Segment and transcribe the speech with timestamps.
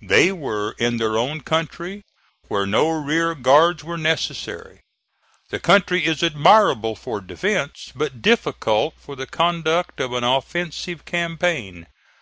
[0.00, 2.00] They were in their own country,
[2.48, 4.80] where no rear guards were necessary.
[5.50, 11.88] The country is admirable for defence, but difficult for the conduct of an offensive campaign.